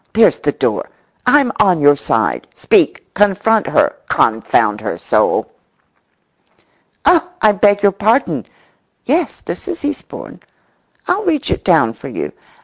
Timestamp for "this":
9.45-9.67